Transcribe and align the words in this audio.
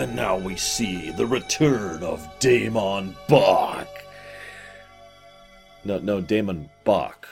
And 0.00 0.16
now 0.16 0.38
we 0.38 0.56
see 0.56 1.10
the 1.10 1.26
return 1.26 2.02
of 2.02 2.26
DaiMon 2.38 3.14
Bok. 3.28 3.86
No, 5.84 5.98
no, 5.98 6.22
DaiMon 6.22 6.70
Bok. 6.84 7.28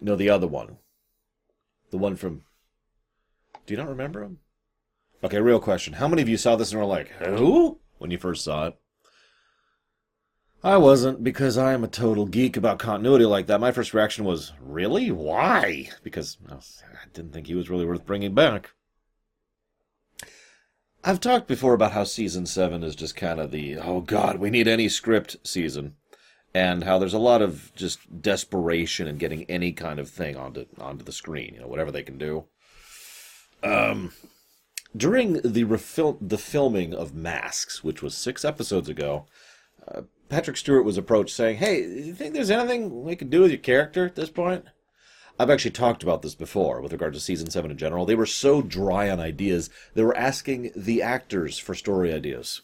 No, 0.00 0.14
the 0.14 0.30
other 0.30 0.46
one. 0.46 0.78
The 1.90 1.98
one 1.98 2.14
from. 2.14 2.44
Do 3.66 3.74
you 3.74 3.76
not 3.76 3.88
remember 3.88 4.22
him? 4.22 4.38
Okay, 5.24 5.40
real 5.40 5.58
question. 5.58 5.94
How 5.94 6.06
many 6.06 6.22
of 6.22 6.28
you 6.28 6.36
saw 6.36 6.54
this 6.54 6.70
and 6.70 6.80
were 6.80 6.86
like, 6.86 7.08
who? 7.08 7.80
When 7.98 8.12
you 8.12 8.18
first 8.18 8.44
saw 8.44 8.68
it? 8.68 8.78
I 10.62 10.76
wasn't, 10.76 11.24
because 11.24 11.58
I 11.58 11.72
am 11.72 11.82
a 11.82 11.88
total 11.88 12.24
geek 12.24 12.56
about 12.56 12.78
continuity 12.78 13.24
like 13.24 13.48
that. 13.48 13.58
My 13.58 13.72
first 13.72 13.94
reaction 13.94 14.24
was, 14.24 14.52
really? 14.60 15.10
Why? 15.10 15.90
Because 16.04 16.38
I 16.48 17.08
didn't 17.12 17.32
think 17.32 17.48
he 17.48 17.56
was 17.56 17.68
really 17.68 17.84
worth 17.84 18.06
bringing 18.06 18.32
back. 18.32 18.70
I've 21.02 21.20
talked 21.20 21.48
before 21.48 21.72
about 21.72 21.92
how 21.92 22.04
season 22.04 22.44
7 22.44 22.82
is 22.82 22.94
just 22.94 23.16
kind 23.16 23.40
of 23.40 23.50
the, 23.50 23.78
oh 23.78 24.00
god, 24.00 24.36
we 24.36 24.50
need 24.50 24.68
any 24.68 24.88
script 24.88 25.36
season. 25.44 25.94
And 26.52 26.84
how 26.84 26.98
there's 26.98 27.14
a 27.14 27.18
lot 27.18 27.42
of 27.42 27.72
just 27.76 28.22
desperation 28.22 29.06
in 29.06 29.18
getting 29.18 29.44
any 29.44 29.72
kind 29.72 30.00
of 30.00 30.10
thing 30.10 30.36
onto 30.36 30.66
onto 30.80 31.04
the 31.04 31.12
screen, 31.12 31.54
you 31.54 31.60
know, 31.60 31.68
whatever 31.68 31.92
they 31.92 32.02
can 32.02 32.18
do. 32.18 32.46
Um, 33.62 34.12
during 34.96 35.34
the 35.34 35.64
refil- 35.64 36.18
the 36.20 36.36
filming 36.38 36.92
of 36.92 37.14
Masks, 37.14 37.84
which 37.84 38.02
was 38.02 38.16
six 38.16 38.44
episodes 38.44 38.88
ago, 38.88 39.26
uh, 39.86 40.02
Patrick 40.28 40.56
Stewart 40.56 40.84
was 40.84 40.98
approached 40.98 41.36
saying, 41.36 41.58
"Hey, 41.58 41.82
do 41.82 42.02
you 42.02 42.14
think 42.14 42.34
there's 42.34 42.50
anything 42.50 43.04
we 43.04 43.14
can 43.14 43.30
do 43.30 43.42
with 43.42 43.52
your 43.52 43.60
character 43.60 44.04
at 44.04 44.16
this 44.16 44.30
point?" 44.30 44.64
I've 45.40 45.48
actually 45.48 45.70
talked 45.70 46.02
about 46.02 46.20
this 46.20 46.34
before 46.34 46.82
with 46.82 46.92
regard 46.92 47.14
to 47.14 47.20
season 47.20 47.48
seven 47.48 47.70
in 47.70 47.78
general. 47.78 48.04
They 48.04 48.14
were 48.14 48.26
so 48.26 48.60
dry 48.60 49.08
on 49.08 49.20
ideas, 49.20 49.70
they 49.94 50.02
were 50.02 50.14
asking 50.14 50.70
the 50.76 51.00
actors 51.00 51.56
for 51.56 51.74
story 51.74 52.12
ideas. 52.12 52.60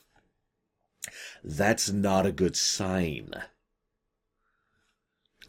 That's 1.43 1.91
not 1.91 2.27
a 2.27 2.33
good 2.33 2.55
sign. 2.55 3.31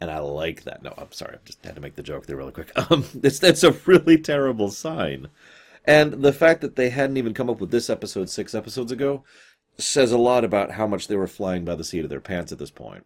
And 0.00 0.10
I 0.10 0.20
like 0.20 0.62
that. 0.62 0.82
No, 0.82 0.94
I'm 0.96 1.12
sorry. 1.12 1.34
I 1.34 1.38
just 1.44 1.62
had 1.66 1.74
to 1.74 1.82
make 1.82 1.96
the 1.96 2.02
joke 2.02 2.24
there 2.24 2.36
really 2.36 2.52
quick. 2.52 2.72
Um, 2.90 3.04
it's, 3.22 3.40
that's 3.40 3.62
a 3.62 3.72
really 3.84 4.16
terrible 4.16 4.70
sign. 4.70 5.28
And 5.84 6.22
the 6.22 6.32
fact 6.32 6.62
that 6.62 6.76
they 6.76 6.88
hadn't 6.88 7.18
even 7.18 7.34
come 7.34 7.50
up 7.50 7.60
with 7.60 7.70
this 7.70 7.90
episode 7.90 8.30
six 8.30 8.54
episodes 8.54 8.90
ago 8.90 9.22
says 9.76 10.12
a 10.12 10.18
lot 10.18 10.44
about 10.44 10.72
how 10.72 10.86
much 10.86 11.08
they 11.08 11.16
were 11.16 11.26
flying 11.26 11.66
by 11.66 11.74
the 11.74 11.84
seat 11.84 12.04
of 12.04 12.10
their 12.10 12.20
pants 12.20 12.52
at 12.52 12.58
this 12.58 12.70
point. 12.70 13.04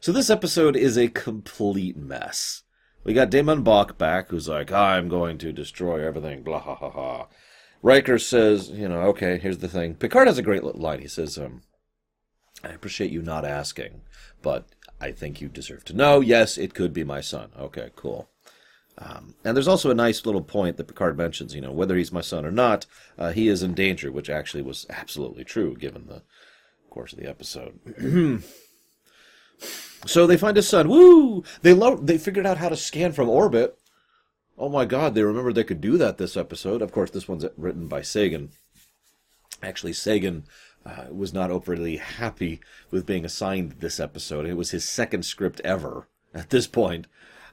So 0.00 0.10
this 0.10 0.30
episode 0.30 0.74
is 0.74 0.98
a 0.98 1.06
complete 1.06 1.96
mess. 1.96 2.64
We 3.04 3.14
got 3.14 3.30
DaiMon 3.30 3.64
Bok 3.64 3.96
back, 3.96 4.28
who's 4.28 4.48
like, 4.48 4.72
I'm 4.72 5.08
going 5.08 5.38
to 5.38 5.52
destroy 5.52 6.06
everything, 6.06 6.42
blah, 6.42 6.60
ha, 6.60 6.74
ha, 6.74 6.90
ha. 6.90 7.26
Riker 7.82 8.18
says, 8.18 8.70
you 8.70 8.88
know, 8.88 9.02
okay, 9.02 9.38
here's 9.38 9.58
the 9.58 9.68
thing. 9.68 9.94
Picard 9.94 10.26
has 10.26 10.38
a 10.38 10.42
great 10.42 10.64
line. 10.64 11.00
He 11.00 11.08
says, 11.08 11.38
um, 11.38 11.62
I 12.64 12.70
appreciate 12.70 13.12
you 13.12 13.22
not 13.22 13.44
asking, 13.44 14.02
but 14.42 14.66
I 15.00 15.12
think 15.12 15.40
you 15.40 15.48
deserve 15.48 15.84
to 15.86 15.96
know. 15.96 16.20
Yes, 16.20 16.58
it 16.58 16.74
could 16.74 16.92
be 16.92 17.04
my 17.04 17.20
son. 17.20 17.50
Okay, 17.58 17.90
cool. 17.94 18.28
Um, 18.98 19.36
and 19.44 19.56
there's 19.56 19.68
also 19.68 19.90
a 19.90 19.94
nice 19.94 20.26
little 20.26 20.42
point 20.42 20.76
that 20.76 20.88
Picard 20.88 21.16
mentions, 21.16 21.54
you 21.54 21.60
know, 21.60 21.70
whether 21.70 21.96
he's 21.96 22.10
my 22.10 22.20
son 22.20 22.44
or 22.44 22.50
not, 22.50 22.84
uh, 23.16 23.30
he 23.30 23.46
is 23.46 23.62
in 23.62 23.74
danger, 23.74 24.10
which 24.10 24.28
actually 24.28 24.62
was 24.62 24.86
absolutely 24.90 25.44
true 25.44 25.76
given 25.76 26.06
the 26.06 26.22
course 26.90 27.12
of 27.12 27.20
the 27.20 27.28
episode. 27.28 27.78
So 30.06 30.26
they 30.26 30.36
find 30.36 30.56
his 30.56 30.68
son. 30.68 30.88
Woo! 30.88 31.42
They 31.62 31.72
lo- 31.72 31.96
they 31.96 32.18
figured 32.18 32.46
out 32.46 32.58
how 32.58 32.68
to 32.68 32.76
scan 32.76 33.12
from 33.12 33.28
orbit. 33.28 33.78
Oh 34.56 34.68
my 34.68 34.84
God! 34.84 35.14
They 35.14 35.22
remembered 35.22 35.54
they 35.54 35.64
could 35.64 35.80
do 35.80 35.98
that 35.98 36.18
this 36.18 36.36
episode. 36.36 36.82
Of 36.82 36.92
course, 36.92 37.10
this 37.10 37.28
one's 37.28 37.44
written 37.56 37.86
by 37.86 38.02
Sagan. 38.02 38.50
Actually, 39.62 39.92
Sagan 39.92 40.44
uh, 40.86 41.06
was 41.10 41.32
not 41.32 41.50
overly 41.50 41.96
happy 41.96 42.60
with 42.90 43.06
being 43.06 43.24
assigned 43.24 43.72
this 43.72 44.00
episode. 44.00 44.46
It 44.46 44.56
was 44.56 44.70
his 44.70 44.88
second 44.88 45.24
script 45.24 45.60
ever 45.64 46.08
at 46.32 46.50
this 46.50 46.66
point. 46.66 47.06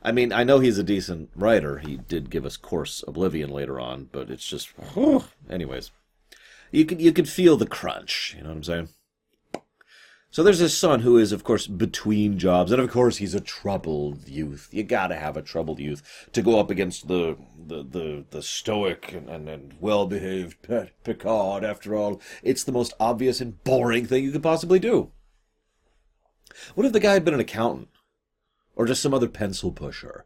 I 0.04 0.12
mean, 0.12 0.32
I 0.32 0.44
know 0.44 0.60
he's 0.60 0.78
a 0.78 0.84
decent 0.84 1.32
writer. 1.36 1.80
He 1.80 1.98
did 1.98 2.30
give 2.30 2.46
us 2.46 2.58
Course 2.58 3.04
Oblivion 3.08 3.50
later 3.50 3.80
on, 3.80 4.10
but 4.12 4.30
it's 4.30 4.46
just, 4.46 4.70
anyways, 5.50 5.92
you 6.72 6.86
could 6.86 7.02
you 7.02 7.12
could 7.12 7.28
feel 7.28 7.58
the 7.58 7.66
crunch. 7.66 8.36
You 8.38 8.44
know 8.44 8.50
what 8.50 8.58
I'm 8.58 8.64
saying? 8.64 8.90
So 10.36 10.44
there's 10.44 10.60
his 10.60 10.76
son 10.76 11.00
who 11.00 11.18
is, 11.18 11.32
of 11.32 11.46
course, 11.46 11.66
between 11.66 12.38
jobs, 12.38 12.74
and 12.74 12.82
of 12.82 12.92
course 12.92 13.16
he's 13.16 13.34
a 13.34 13.40
troubled 13.40 14.28
youth. 14.28 14.68
You 14.70 14.84
gotta 14.84 15.16
have 15.16 15.38
a 15.38 15.42
troubled 15.42 15.80
youth 15.80 16.28
to 16.34 16.42
go 16.42 16.60
up 16.60 16.70
against 16.70 17.08
the 17.08 17.38
the 17.58 17.84
the, 17.84 18.26
the 18.32 18.42
stoic 18.42 19.14
and, 19.14 19.30
and, 19.30 19.48
and 19.48 19.76
well 19.80 20.06
behaved 20.06 20.58
Picard. 21.06 21.64
After 21.64 21.96
all, 21.96 22.20
it's 22.44 22.66
the 22.66 22.74
most 22.74 22.94
obvious 23.00 23.40
and 23.40 23.64
boring 23.64 24.08
thing 24.08 24.26
you 24.26 24.34
could 24.34 24.44
possibly 24.44 24.78
do. 24.78 25.14
What 26.74 26.86
if 26.86 26.92
the 26.92 27.00
guy 27.00 27.14
had 27.14 27.24
been 27.24 27.34
an 27.34 27.40
accountant, 27.40 27.88
or 28.76 28.86
just 28.86 29.02
some 29.02 29.14
other 29.14 29.30
pencil 29.30 29.72
pusher? 29.72 30.26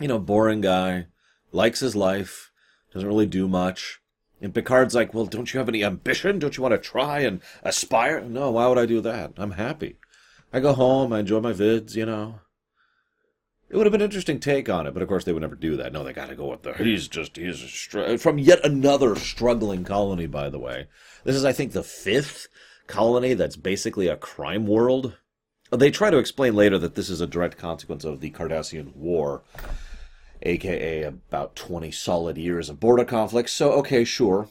You 0.00 0.06
know, 0.06 0.20
boring 0.20 0.60
guy, 0.60 1.06
likes 1.50 1.80
his 1.80 1.96
life, 1.96 2.52
doesn't 2.92 3.08
really 3.08 3.26
do 3.26 3.48
much 3.48 4.00
and 4.40 4.54
Picard's 4.54 4.94
like, 4.94 5.14
well, 5.14 5.26
don't 5.26 5.52
you 5.52 5.58
have 5.58 5.68
any 5.68 5.82
ambition? 5.84 6.38
Don't 6.38 6.56
you 6.56 6.62
want 6.62 6.72
to 6.74 6.78
try 6.78 7.20
and 7.20 7.40
aspire? 7.62 8.20
No, 8.20 8.50
why 8.50 8.66
would 8.66 8.78
I 8.78 8.86
do 8.86 9.00
that? 9.00 9.32
I'm 9.36 9.52
happy. 9.52 9.96
I 10.52 10.60
go 10.60 10.72
home, 10.72 11.12
I 11.12 11.20
enjoy 11.20 11.40
my 11.40 11.52
vids, 11.52 11.94
you 11.94 12.06
know. 12.06 12.40
It 13.68 13.76
would 13.76 13.86
have 13.86 13.92
been 13.92 14.00
an 14.00 14.06
interesting 14.06 14.38
take 14.38 14.68
on 14.68 14.86
it, 14.86 14.94
but 14.94 15.02
of 15.02 15.08
course 15.08 15.24
they 15.24 15.32
would 15.32 15.42
never 15.42 15.56
do 15.56 15.76
that. 15.76 15.92
No, 15.92 16.04
they 16.04 16.12
got 16.12 16.28
to 16.28 16.36
go 16.36 16.50
with 16.50 16.62
the. 16.62 16.72
He's 16.74 17.08
just 17.08 17.36
he's 17.36 17.58
str- 17.58 18.16
from 18.16 18.38
yet 18.38 18.64
another 18.64 19.16
struggling 19.16 19.82
colony. 19.82 20.26
By 20.26 20.50
the 20.50 20.58
way, 20.60 20.86
this 21.24 21.34
is 21.34 21.44
I 21.44 21.52
think 21.52 21.72
the 21.72 21.82
fifth 21.82 22.46
colony 22.86 23.34
that's 23.34 23.56
basically 23.56 24.06
a 24.06 24.16
crime 24.16 24.66
world. 24.66 25.16
They 25.72 25.90
try 25.90 26.10
to 26.10 26.18
explain 26.18 26.54
later 26.54 26.78
that 26.78 26.94
this 26.94 27.10
is 27.10 27.20
a 27.20 27.26
direct 27.26 27.58
consequence 27.58 28.04
of 28.04 28.20
the 28.20 28.30
Cardassian 28.30 28.94
War, 28.94 29.42
aka 30.42 31.02
about 31.02 31.56
20 31.56 31.90
solid 31.90 32.38
years 32.38 32.68
of 32.68 32.80
border 32.80 33.04
conflict. 33.04 33.50
So, 33.50 33.72
okay, 33.72 34.04
sure. 34.04 34.48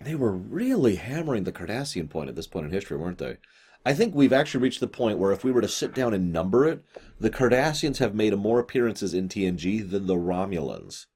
They 0.00 0.14
were 0.14 0.32
really 0.32 0.96
hammering 0.96 1.44
the 1.44 1.52
Cardassian 1.52 2.10
point 2.10 2.28
at 2.28 2.36
this 2.36 2.46
point 2.46 2.66
in 2.66 2.72
history, 2.72 2.96
weren't 2.96 3.18
they? 3.18 3.38
I 3.84 3.94
think 3.94 4.14
we've 4.14 4.32
actually 4.32 4.62
reached 4.62 4.80
the 4.80 4.88
point 4.88 5.18
where 5.18 5.32
if 5.32 5.44
we 5.44 5.52
were 5.52 5.60
to 5.60 5.68
sit 5.68 5.94
down 5.94 6.12
and 6.12 6.32
number 6.32 6.66
it, 6.66 6.84
the 7.20 7.30
Cardassians 7.30 7.98
have 7.98 8.14
made 8.14 8.36
more 8.36 8.58
appearances 8.58 9.14
in 9.14 9.28
TNG 9.28 9.88
than 9.88 10.06
the 10.06 10.16
Romulans. 10.16 11.06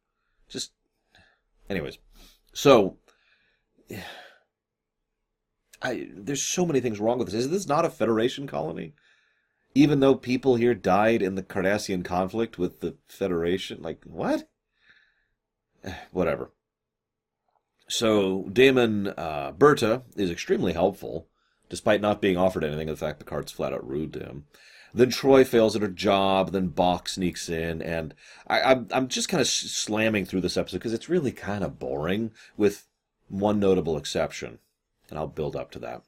Just, 0.48 0.70
anyways. 1.68 1.98
So, 2.52 2.98
I, 5.82 6.08
there's 6.14 6.42
so 6.42 6.66
many 6.66 6.80
things 6.80 7.00
wrong 7.00 7.18
with 7.18 7.28
this. 7.28 7.46
Is 7.46 7.50
this 7.50 7.66
not 7.66 7.84
a 7.84 7.90
Federation 7.90 8.46
colony? 8.46 8.92
Even 9.74 10.00
though 10.00 10.14
people 10.14 10.56
here 10.56 10.74
died 10.74 11.22
in 11.22 11.36
the 11.36 11.42
Cardassian 11.42 12.04
conflict 12.04 12.58
with 12.58 12.80
the 12.80 12.96
Federation. 13.08 13.82
Like, 13.82 14.02
what? 14.04 14.48
Whatever. 16.10 16.50
So, 17.88 18.48
Damon 18.52 19.08
uh, 19.16 19.52
Berta 19.52 20.02
is 20.16 20.30
extremely 20.30 20.72
helpful, 20.72 21.28
despite 21.68 22.00
not 22.00 22.20
being 22.20 22.36
offered 22.36 22.64
anything, 22.64 22.88
in 22.88 22.96
fact 22.96 23.20
Picard's 23.20 23.52
flat 23.52 23.72
out 23.72 23.88
rude 23.88 24.12
to 24.14 24.20
him. 24.20 24.44
Then 24.92 25.10
Troi 25.10 25.46
fails 25.46 25.76
at 25.76 25.82
her 25.82 25.88
job, 25.88 26.50
then 26.50 26.68
Bok 26.68 27.08
sneaks 27.08 27.48
in, 27.48 27.80
and 27.80 28.14
I, 28.48 28.60
I'm, 28.62 28.88
I'm 28.90 29.08
just 29.08 29.28
kind 29.28 29.40
of 29.40 29.46
slamming 29.46 30.24
through 30.24 30.40
this 30.40 30.56
episode 30.56 30.78
because 30.78 30.92
it's 30.92 31.08
really 31.08 31.32
kind 31.32 31.62
of 31.62 31.78
boring, 31.78 32.32
with 32.56 32.86
one 33.28 33.60
notable 33.60 33.96
exception, 33.96 34.58
and 35.08 35.18
I'll 35.18 35.28
build 35.28 35.54
up 35.54 35.70
to 35.72 35.78
that. 35.80 36.02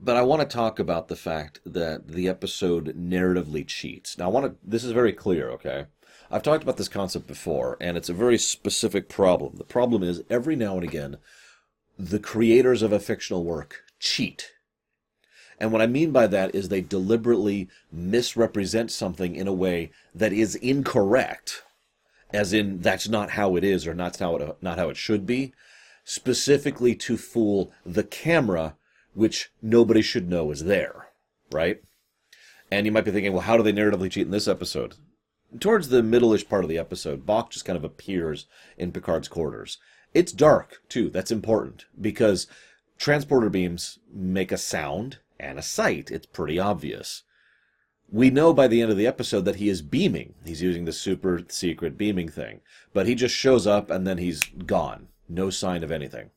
But 0.00 0.16
I 0.16 0.22
want 0.22 0.40
to 0.40 0.46
talk 0.46 0.78
about 0.78 1.08
the 1.08 1.16
fact 1.16 1.60
that 1.66 2.08
the 2.08 2.28
episode 2.28 2.96
narratively 2.96 3.66
cheats. 3.66 4.16
Now, 4.16 4.26
I 4.26 4.28
want 4.28 4.46
to. 4.46 4.56
This 4.62 4.84
is 4.84 4.92
very 4.92 5.12
clear, 5.12 5.50
okay? 5.50 5.86
I've 6.30 6.42
talked 6.42 6.62
about 6.62 6.76
this 6.76 6.88
concept 6.88 7.26
before, 7.26 7.76
and 7.80 7.96
it's 7.96 8.08
a 8.08 8.14
very 8.14 8.38
specific 8.38 9.08
problem. 9.08 9.56
The 9.56 9.64
problem 9.64 10.02
is 10.02 10.22
every 10.30 10.56
now 10.56 10.76
and 10.76 10.84
again, 10.84 11.16
the 11.98 12.18
creators 12.18 12.82
of 12.82 12.92
a 12.92 13.00
fictional 13.00 13.44
work 13.44 13.82
cheat. 13.98 14.52
And 15.58 15.72
what 15.72 15.82
I 15.82 15.86
mean 15.86 16.12
by 16.12 16.26
that 16.28 16.54
is 16.54 16.68
they 16.68 16.80
deliberately 16.80 17.68
misrepresent 17.90 18.90
something 18.90 19.34
in 19.34 19.48
a 19.48 19.52
way 19.52 19.90
that 20.14 20.32
is 20.32 20.54
incorrect, 20.54 21.64
as 22.32 22.52
in 22.52 22.80
that's 22.80 23.08
not 23.08 23.30
how 23.30 23.56
it 23.56 23.64
is 23.64 23.86
or 23.86 23.94
not 23.94 24.16
how 24.18 24.36
it, 24.36 24.56
not 24.62 24.78
how 24.78 24.88
it 24.88 24.96
should 24.96 25.26
be, 25.26 25.52
specifically 26.04 26.94
to 26.94 27.16
fool 27.16 27.72
the 27.84 28.04
camera 28.04 28.76
which 29.18 29.50
nobody 29.60 30.00
should 30.00 30.30
know 30.30 30.52
is 30.52 30.64
there, 30.64 31.08
right? 31.50 31.80
And 32.70 32.86
you 32.86 32.92
might 32.92 33.04
be 33.04 33.10
thinking, 33.10 33.32
well, 33.32 33.42
how 33.42 33.56
do 33.56 33.64
they 33.64 33.72
narratively 33.72 34.10
cheat 34.10 34.26
in 34.26 34.30
this 34.30 34.46
episode? 34.46 34.94
Towards 35.58 35.88
the 35.88 36.02
middle-ish 36.04 36.48
part 36.48 36.62
of 36.62 36.70
the 36.70 36.78
episode, 36.78 37.26
Bok 37.26 37.50
just 37.50 37.64
kind 37.64 37.76
of 37.76 37.82
appears 37.82 38.46
in 38.76 38.92
Picard's 38.92 39.26
quarters. 39.26 39.78
It's 40.14 40.30
dark, 40.30 40.82
too. 40.88 41.10
That's 41.10 41.32
important 41.32 41.86
because 42.00 42.46
transporter 42.96 43.50
beams 43.50 43.98
make 44.12 44.52
a 44.52 44.58
sound 44.58 45.18
and 45.40 45.58
a 45.58 45.62
sight. 45.62 46.12
It's 46.12 46.26
pretty 46.26 46.60
obvious. 46.60 47.24
we 48.10 48.30
know 48.30 48.52
by 48.52 48.66
the 48.66 48.80
end 48.80 48.90
of 48.90 48.96
the 48.96 49.06
episode 49.06 49.44
that 49.44 49.56
he 49.56 49.68
is 49.68 49.82
beaming. 49.82 50.34
He's 50.44 50.62
using 50.62 50.84
the 50.84 50.92
super 50.92 51.42
secret 51.48 51.98
beaming 51.98 52.28
thing. 52.28 52.60
But 52.94 53.06
he 53.06 53.14
just 53.14 53.34
shows 53.34 53.66
up 53.66 53.90
and 53.90 54.06
then 54.06 54.18
he's 54.18 54.42
gone. 54.44 55.08
No 55.28 55.50
sign 55.50 55.84
of 55.84 55.92
anything. 55.92 56.30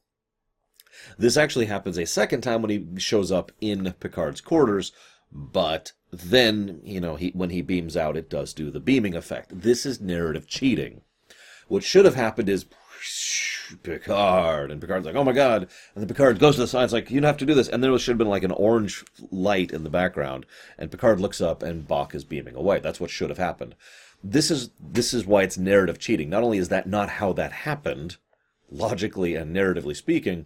This 1.18 1.38
actually 1.38 1.66
happens 1.66 1.98
a 1.98 2.06
second 2.06 2.42
time 2.42 2.62
when 2.62 2.72
he 2.72 2.88
shows 2.98 3.32
up 3.32 3.52
in 3.62 3.94
Picard's 4.00 4.42
quarters, 4.42 4.92
but 5.32 5.94
then, 6.12 6.82
you 6.84 7.00
know, 7.00 7.16
he, 7.16 7.30
when 7.30 7.50
he 7.50 7.62
beams 7.62 7.96
out, 7.96 8.18
it 8.18 8.30
does 8.30 8.54
do 8.54 8.70
the 8.70 8.80
beaming 8.80 9.16
effect. 9.16 9.62
This 9.62 9.86
is 9.86 10.02
narrative 10.02 10.48
cheating. 10.48 11.02
What 11.68 11.84
should 11.84 12.06
have 12.06 12.16
happened 12.16 12.50
is 12.50 12.66
Picard, 13.84 14.72
and 14.72 14.82
Picard's 14.82 15.06
like, 15.06 15.16
oh 15.16 15.24
my 15.24 15.32
god, 15.32 15.62
and 15.96 16.02
then 16.02 16.08
Picard 16.08 16.40
goes 16.40 16.56
to 16.56 16.62
the 16.62 16.68
side, 16.68 16.84
it's 16.84 16.94
like, 16.94 17.10
you 17.10 17.22
don't 17.22 17.28
have 17.28 17.38
to 17.38 17.46
do 17.46 17.54
this, 17.54 17.70
and 17.70 17.82
there 17.82 17.98
should 17.98 18.12
have 18.12 18.18
been 18.18 18.28
like 18.28 18.44
an 18.44 18.52
orange 18.52 19.06
light 19.32 19.72
in 19.72 19.84
the 19.84 19.90
background, 19.90 20.46
and 20.78 20.92
Picard 20.92 21.20
looks 21.20 21.40
up, 21.40 21.64
and 21.64 21.88
Bok 21.88 22.14
is 22.14 22.26
beaming 22.26 22.56
away. 22.56 22.80
That's 22.80 23.00
what 23.00 23.10
should 23.10 23.30
have 23.30 23.38
happened. 23.38 23.76
This 24.24 24.52
is 24.52 24.70
this 24.80 25.14
is 25.14 25.26
why 25.26 25.44
it's 25.44 25.58
narrative 25.58 25.98
cheating. 25.98 26.30
Not 26.30 26.44
only 26.44 26.58
is 26.58 26.70
that 26.70 26.88
not 26.88 27.10
how 27.10 27.34
that 27.34 27.52
happened, 27.52 28.18
logically 28.70 29.36
and 29.36 29.56
narratively 29.56 29.96
speaking, 29.96 30.46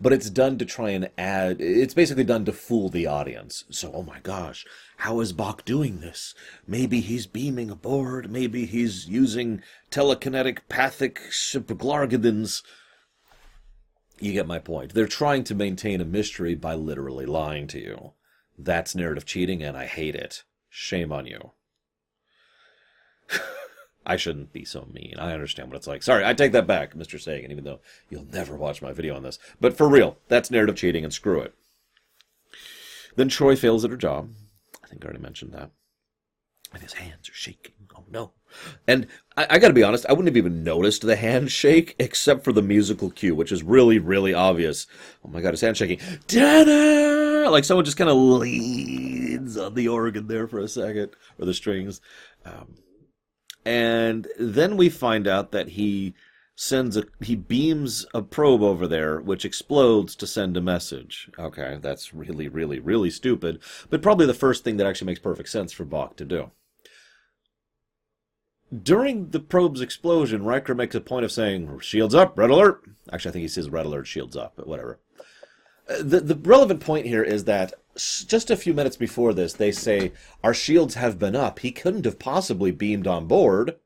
but 0.00 0.12
it's 0.12 0.30
done 0.30 0.58
to 0.58 0.64
try 0.64 0.90
and 0.90 1.10
add 1.16 1.60
it's 1.60 1.94
basically 1.94 2.24
done 2.24 2.44
to 2.44 2.52
fool 2.52 2.88
the 2.88 3.06
audience. 3.06 3.64
So 3.70 3.92
oh 3.92 4.02
my 4.02 4.20
gosh 4.20 4.64
how 4.98 5.20
is 5.20 5.32
bok 5.32 5.64
doing 5.64 6.00
this? 6.00 6.34
Maybe 6.66 7.00
he's 7.00 7.26
beaming 7.26 7.70
aboard. 7.70 8.30
Maybe 8.30 8.66
he's 8.66 9.08
using 9.08 9.62
telekinetic 9.90 10.60
pathic 10.68 11.20
glargadins 11.20 12.62
you 14.20 14.34
get 14.34 14.46
my 14.46 14.58
point. 14.58 14.92
They're 14.92 15.06
trying 15.06 15.44
to 15.44 15.54
maintain 15.54 16.00
a 16.00 16.04
mystery 16.04 16.54
by 16.54 16.74
literally 16.74 17.24
lying 17.24 17.66
to 17.68 17.80
you. 17.80 18.12
That's 18.58 18.94
narrative 18.94 19.24
cheating 19.24 19.62
and 19.62 19.76
i 19.76 19.86
hate 19.86 20.14
it. 20.14 20.44
Shame 20.68 21.10
on 21.10 21.26
you 21.26 21.52
I 24.06 24.16
shouldn't 24.16 24.52
be 24.52 24.64
so 24.64 24.88
mean. 24.92 25.14
I 25.18 25.32
understand 25.32 25.68
what 25.68 25.76
it's 25.76 25.86
like. 25.86 26.02
Sorry, 26.02 26.24
I 26.24 26.32
take 26.32 26.52
that 26.52 26.66
back, 26.66 26.94
Mr. 26.94 27.20
Sagan, 27.20 27.50
even 27.50 27.64
though 27.64 27.80
you'll 28.08 28.26
never 28.32 28.56
watch 28.56 28.80
my 28.80 28.92
video 28.92 29.14
on 29.14 29.22
this. 29.22 29.38
But 29.60 29.76
for 29.76 29.88
real, 29.88 30.16
that's 30.28 30.50
narrative 30.50 30.76
cheating 30.76 31.04
and 31.04 31.12
screw 31.12 31.40
it. 31.40 31.54
Then 33.16 33.28
Troi 33.28 33.58
fails 33.58 33.84
at 33.84 33.90
her 33.90 33.96
job. 33.96 34.30
I 34.82 34.86
think 34.86 35.04
I 35.04 35.06
already 35.06 35.22
mentioned 35.22 35.52
that. 35.52 35.70
And 36.72 36.82
his 36.82 36.94
hands 36.94 37.28
are 37.28 37.34
shaking. 37.34 37.74
Oh 37.96 38.04
no. 38.10 38.32
And 38.86 39.06
I, 39.36 39.46
I 39.50 39.58
gotta 39.58 39.74
be 39.74 39.82
honest, 39.82 40.06
I 40.06 40.12
wouldn't 40.12 40.28
have 40.28 40.36
even 40.36 40.64
noticed 40.64 41.02
the 41.02 41.16
handshake 41.16 41.96
except 41.98 42.44
for 42.44 42.52
the 42.52 42.62
musical 42.62 43.10
cue, 43.10 43.34
which 43.34 43.52
is 43.52 43.62
really, 43.62 43.98
really 43.98 44.32
obvious. 44.32 44.86
Oh 45.24 45.28
my 45.28 45.40
god, 45.40 45.52
his 45.52 45.60
hand 45.60 45.76
shaking. 45.76 46.00
Da-da! 46.26 47.50
Like 47.50 47.64
someone 47.64 47.84
just 47.84 47.96
kind 47.96 48.10
of 48.10 48.16
leans 48.16 49.56
on 49.56 49.74
the 49.74 49.88
organ 49.88 50.28
there 50.28 50.46
for 50.46 50.60
a 50.60 50.68
second, 50.68 51.10
or 51.38 51.46
the 51.46 51.54
strings. 51.54 52.00
Um, 52.44 52.76
and 53.64 54.26
then 54.38 54.76
we 54.76 54.88
find 54.88 55.26
out 55.26 55.52
that 55.52 55.70
he 55.70 56.14
sends 56.54 56.94
a 56.96 57.04
he 57.22 57.34
beams 57.34 58.04
a 58.12 58.20
probe 58.20 58.62
over 58.62 58.86
there 58.86 59.18
which 59.18 59.46
explodes 59.46 60.14
to 60.14 60.26
send 60.26 60.56
a 60.56 60.60
message. 60.60 61.30
Okay 61.38 61.78
that's 61.80 62.12
really 62.12 62.48
really 62.48 62.78
really 62.78 63.10
stupid 63.10 63.60
but 63.88 64.02
probably 64.02 64.26
the 64.26 64.34
first 64.34 64.62
thing 64.62 64.76
that 64.76 64.86
actually 64.86 65.06
makes 65.06 65.20
perfect 65.20 65.48
sense 65.48 65.72
for 65.72 65.84
bok 65.84 66.16
to 66.16 66.24
do. 66.24 66.50
During 68.82 69.30
the 69.30 69.40
probe's 69.40 69.80
explosion 69.80 70.44
Riker 70.44 70.74
makes 70.74 70.94
a 70.94 71.00
point 71.00 71.24
of 71.24 71.32
saying 71.32 71.80
shields 71.80 72.14
up 72.14 72.36
red 72.38 72.50
alert. 72.50 72.82
Actually 73.12 73.30
i 73.30 73.32
think 73.32 73.42
he 73.42 73.48
says 73.48 73.70
red 73.70 73.86
alert 73.86 74.06
shields 74.06 74.36
up 74.36 74.52
but 74.56 74.66
whatever 74.66 74.98
the 75.98 76.20
the 76.20 76.36
relevant 76.36 76.80
point 76.80 77.06
here 77.06 77.22
is 77.22 77.44
that 77.44 77.74
just 77.96 78.50
a 78.50 78.56
few 78.56 78.74
minutes 78.74 78.96
before 78.96 79.32
this, 79.34 79.52
they 79.54 79.72
say, 79.72 80.12
Our 80.44 80.54
shields 80.54 80.94
have 80.94 81.18
been 81.18 81.36
up. 81.36 81.58
He 81.60 81.72
couldn't 81.72 82.04
have 82.04 82.18
possibly 82.18 82.70
beamed 82.70 83.06
on 83.06 83.26
board. 83.26 83.76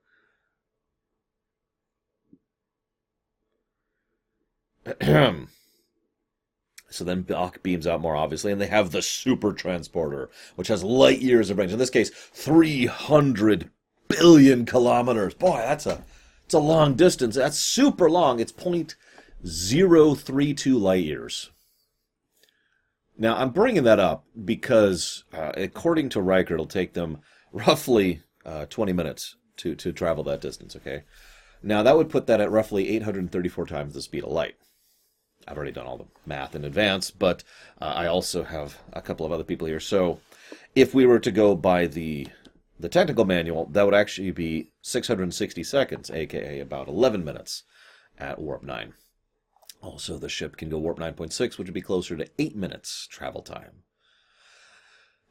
so 5.00 5.46
then 7.00 7.22
Bok 7.22 7.62
beams 7.62 7.86
out 7.86 8.02
more 8.02 8.16
obviously, 8.16 8.52
and 8.52 8.60
they 8.60 8.66
have 8.66 8.90
the 8.90 9.00
super 9.00 9.54
transporter, 9.54 10.28
which 10.56 10.68
has 10.68 10.84
light 10.84 11.22
years 11.22 11.48
of 11.48 11.56
range. 11.58 11.72
In 11.72 11.78
this 11.78 11.88
case, 11.90 12.10
300 12.10 13.70
billion 14.08 14.66
kilometers. 14.66 15.32
Boy, 15.34 15.56
that's 15.56 15.86
a 15.86 16.04
it's 16.44 16.54
a 16.54 16.58
long 16.58 16.94
distance. 16.94 17.36
That's 17.36 17.58
super 17.58 18.10
long. 18.10 18.38
It's 18.38 18.52
0.032 18.52 20.80
light 20.80 21.04
years. 21.04 21.50
Now, 23.16 23.36
I'm 23.36 23.50
bringing 23.50 23.84
that 23.84 24.00
up 24.00 24.24
because, 24.44 25.24
uh, 25.32 25.52
according 25.56 26.08
to 26.10 26.20
Riker, 26.20 26.54
it'll 26.54 26.66
take 26.66 26.94
them 26.94 27.18
roughly 27.52 28.22
uh, 28.44 28.66
20 28.66 28.92
minutes 28.92 29.36
to, 29.58 29.74
to 29.76 29.92
travel 29.92 30.24
that 30.24 30.40
distance, 30.40 30.74
okay? 30.74 31.04
Now, 31.62 31.82
that 31.82 31.96
would 31.96 32.10
put 32.10 32.26
that 32.26 32.40
at 32.40 32.50
roughly 32.50 32.88
834 32.90 33.66
times 33.66 33.94
the 33.94 34.02
speed 34.02 34.24
of 34.24 34.32
light. 34.32 34.56
I've 35.46 35.56
already 35.56 35.72
done 35.72 35.86
all 35.86 35.98
the 35.98 36.06
math 36.26 36.54
in 36.54 36.64
advance, 36.64 37.10
but 37.10 37.44
uh, 37.80 37.84
I 37.84 38.06
also 38.06 38.44
have 38.44 38.78
a 38.92 39.02
couple 39.02 39.24
of 39.24 39.32
other 39.32 39.44
people 39.44 39.68
here. 39.68 39.80
So, 39.80 40.20
if 40.74 40.94
we 40.94 41.06
were 41.06 41.20
to 41.20 41.30
go 41.30 41.54
by 41.54 41.86
the 41.86 42.28
the 42.80 42.88
technical 42.88 43.24
manual, 43.24 43.66
that 43.66 43.84
would 43.84 43.94
actually 43.94 44.32
be 44.32 44.72
660 44.82 45.62
seconds, 45.62 46.10
aka 46.10 46.60
about 46.60 46.88
11 46.88 47.24
minutes 47.24 47.62
at 48.18 48.40
warp 48.40 48.62
9. 48.64 48.94
Also, 49.84 50.16
the 50.16 50.30
ship 50.30 50.56
can 50.56 50.70
go 50.70 50.78
warp 50.78 50.98
9.6, 50.98 51.58
which 51.58 51.68
would 51.68 51.74
be 51.74 51.82
closer 51.82 52.16
to 52.16 52.26
8 52.38 52.56
minutes 52.56 53.06
travel 53.06 53.42
time. 53.42 53.82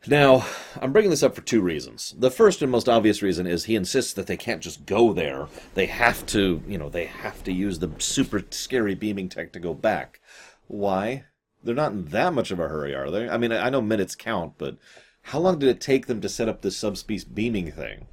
Now, 0.05 0.45
I'm 0.79 0.94
bringing 0.94 1.09
this 1.09 1.23
up 1.23 1.33
for 1.33 1.41
two 1.41 1.61
reasons. 1.61 2.13
The 2.19 2.29
first 2.29 2.61
and 2.61 2.71
most 2.71 2.88
obvious 2.88 3.23
reason 3.23 3.47
is 3.47 3.63
he 3.63 3.75
insists 3.75 4.13
that 4.13 4.27
they 4.27 4.38
can't 4.38 4.61
just 4.61 4.85
go 4.85 5.11
there. 5.11 5.47
They 5.73 5.88
have 5.88 6.23
to, 6.27 6.61
you 6.67 6.77
know, 6.77 6.89
they 6.89 7.05
have 7.05 7.44
to 7.45 7.51
use 7.51 7.79
the 7.79 7.89
super 7.97 8.44
scary 8.51 8.94
beaming 8.94 9.27
tech 9.27 9.53
to 9.53 9.59
go 9.59 9.73
back. 9.73 10.21
Why? 10.67 11.23
They're 11.63 11.73
not 11.73 11.94
in 11.94 12.05
that 12.05 12.33
much 12.33 12.51
of 12.51 12.59
a 12.59 12.67
hurry, 12.67 12.94
are 12.94 13.09
they? 13.09 13.27
I 13.27 13.38
mean, 13.38 13.51
I 13.51 13.71
know 13.71 13.81
minutes 13.81 14.13
count, 14.13 14.59
but 14.59 14.77
how 15.23 15.39
long 15.39 15.57
did 15.57 15.69
it 15.69 15.81
take 15.81 16.05
them 16.05 16.21
to 16.21 16.29
set 16.29 16.50
up 16.50 16.61
this 16.61 16.77
subspace 16.77 17.23
beaming 17.23 17.71
thing? 17.71 18.07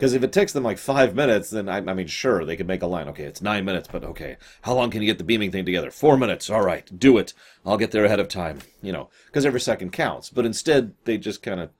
Because 0.00 0.14
if 0.14 0.24
it 0.24 0.32
takes 0.32 0.54
them 0.54 0.64
like 0.64 0.78
five 0.78 1.14
minutes, 1.14 1.50
then 1.50 1.68
I, 1.68 1.76
I, 1.76 1.92
mean, 1.92 2.06
sure, 2.06 2.46
they 2.46 2.56
could 2.56 2.66
make 2.66 2.80
a 2.80 2.86
line. 2.86 3.06
Okay, 3.08 3.24
it's 3.24 3.42
nine 3.42 3.66
minutes, 3.66 3.86
but 3.92 4.02
okay, 4.02 4.38
how 4.62 4.72
long 4.72 4.90
can 4.90 5.02
you 5.02 5.06
get 5.06 5.18
the 5.18 5.24
beaming 5.24 5.52
thing 5.52 5.66
together? 5.66 5.90
Four 5.90 6.16
minutes. 6.16 6.48
All 6.48 6.64
right, 6.64 6.90
do 6.98 7.18
it. 7.18 7.34
I'll 7.66 7.76
get 7.76 7.90
there 7.90 8.06
ahead 8.06 8.18
of 8.18 8.28
time. 8.28 8.60
You 8.80 8.92
know, 8.92 9.10
because 9.26 9.44
every 9.44 9.60
second 9.60 9.92
counts. 9.92 10.30
But 10.30 10.46
instead, 10.46 10.94
they 11.04 11.18
just 11.18 11.42
kind 11.42 11.60
of. 11.60 11.70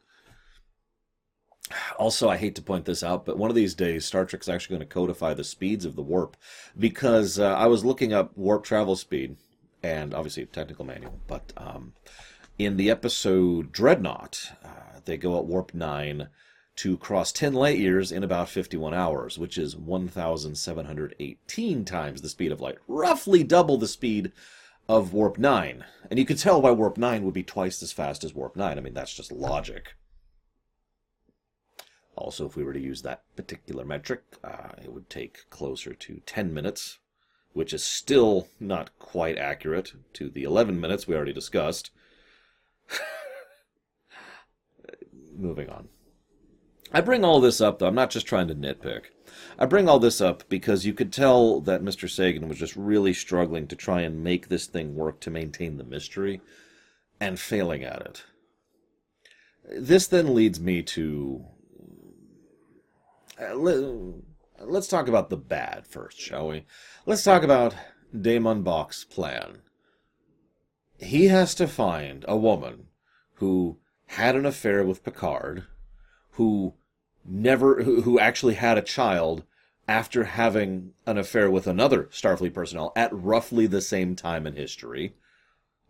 Also, 1.99 2.29
I 2.29 2.37
hate 2.37 2.55
to 2.57 2.63
point 2.63 2.85
this 2.85 3.03
out, 3.03 3.25
but 3.25 3.39
one 3.39 3.49
of 3.49 3.57
these 3.57 3.75
days, 3.75 4.05
Star 4.05 4.27
Trek's 4.27 4.51
actually 4.51 4.77
going 4.77 4.89
to 4.89 4.95
codify 4.95 5.33
the 5.33 5.45
speeds 5.45 5.87
of 5.87 5.97
the 5.97 6.03
warp, 6.03 6.37
because 6.79 7.39
uh, 7.39 7.55
I 7.55 7.69
was 7.69 7.85
looking 7.85 8.13
up 8.13 8.37
warp 8.37 8.65
travel 8.65 8.97
speed, 8.97 9.37
and 9.83 10.13
obviously 10.13 10.45
technical 10.47 10.85
manual, 10.85 11.21
but 11.27 11.53
um, 11.57 11.93
in 12.59 12.77
the 12.77 12.91
episode 12.91 13.73
Dreadnought, 13.73 14.53
uh, 14.65 14.99
they 15.05 15.17
go 15.17 15.39
at 15.39 15.47
warp 15.47 15.73
nine 15.73 16.29
to 16.81 16.97
cross 16.97 17.31
10 17.31 17.53
light 17.53 17.79
years 17.79 18.11
in 18.11 18.25
about 18.25 18.49
51 18.49 18.95
hours, 18.95 19.39
which 19.39 19.59
is 19.59 19.77
1,718 19.77 21.85
times 21.85 22.23
the 22.23 22.29
speed 22.31 22.51
of 22.51 22.63
light, 22.63 22.79
roughly 22.89 23.45
double 23.45 23.77
the 23.77 23.87
speed 23.87 24.33
of 24.89 25.13
Warp 25.13 25.37
9. 25.37 25.85
And 26.09 26.19
you 26.19 26.25
could 26.25 26.39
tell 26.39 26.63
why 26.63 26.71
Warp 26.71 26.97
9 26.97 27.23
would 27.23 27.35
be 27.35 27.43
twice 27.43 27.83
as 27.83 27.93
fast 27.93 28.25
as 28.25 28.33
Warp 28.33 28.57
9. 28.57 28.79
I 28.79 28.81
mean, 28.81 28.95
that's 28.95 29.13
just 29.13 29.31
logic. 29.31 29.93
Also, 32.17 32.47
if 32.47 32.57
we 32.57 32.65
were 32.65 32.73
to 32.73 32.81
use 32.81 33.03
that 33.03 33.25
particular 33.37 33.85
metric, 33.85 34.23
uh, 34.43 34.71
it 34.83 34.91
would 34.91 35.11
take 35.11 35.51
closer 35.51 35.93
to 35.93 36.23
10 36.25 36.55
minutes, 36.55 36.99
which 37.53 37.75
is 37.75 37.85
still 37.85 38.49
not 38.59 38.99
quite 38.99 39.37
accurate 39.37 39.93
to 40.15 40.31
the 40.31 40.45
11 40.45 40.81
minutes 40.81 41.07
we 41.07 41.15
already 41.15 41.35
discussed. 41.35 41.91
Moving 45.37 45.69
on. 45.69 45.91
I 46.93 47.01
bring 47.01 47.25
all 47.25 47.41
this 47.41 47.61
up, 47.61 47.79
though. 47.79 47.87
I'm 47.87 47.95
not 47.95 48.11
just 48.11 48.27
trying 48.27 48.49
to 48.49 48.55
nitpick. 48.55 49.05
I 49.59 49.67
bring 49.67 49.89
all 49.89 49.99
this 49.99 50.21
up 50.21 50.49
because 50.49 50.87
you 50.87 50.93
could 50.93 51.13
tell 51.13 51.61
that 51.61 51.83
Mr. 51.83 52.11
Sagan 52.11 52.49
was 52.49 52.59
just 52.59 52.75
really 52.75 53.13
struggling 53.13 53.67
to 53.69 53.77
try 53.77 54.01
and 54.01 54.25
make 54.25 54.49
this 54.49 54.67
thing 54.67 54.97
work 54.97 55.21
to 55.21 55.31
maintain 55.31 55.77
the 55.77 55.85
mystery 55.85 56.41
and 57.21 57.39
failing 57.39 57.85
at 57.85 58.01
it. 58.01 58.25
This 59.73 60.07
then 60.07 60.35
leads 60.35 60.59
me 60.59 60.83
to. 60.83 61.45
Uh, 63.41 63.55
let's 64.61 64.89
talk 64.89 65.07
about 65.07 65.31
the 65.31 65.37
bad 65.37 65.87
first, 65.87 66.19
shall 66.19 66.49
we? 66.49 66.65
Let's 67.07 67.23
talk 67.23 67.43
about 67.43 67.75
DaiMon 68.15 68.65
Bok's 68.65 69.05
plan. 69.05 69.59
He 70.99 71.29
has 71.29 71.55
to 71.55 71.69
find 71.69 72.25
a 72.27 72.37
woman 72.37 72.89
who 73.35 73.79
had 74.07 74.35
an 74.35 74.45
affair 74.45 74.85
with 74.85 75.05
Picard, 75.05 75.65
who 76.33 76.75
never 77.25 77.83
who, 77.83 78.19
actually 78.19 78.55
had 78.55 78.79
a 78.79 78.83
child 78.83 79.45
after 79.89 80.25
having 80.25 80.93
an 81.07 81.19
affair 81.19 81.51
with 81.51 81.67
another 81.67 82.05
Starfleet 82.05 82.55
personnel 82.55 82.93
at 82.95 83.13
roughly 83.13 83.67
the 83.67 83.81
same 83.81 84.15
time 84.15 84.47
in 84.47 84.57
history. 84.57 85.15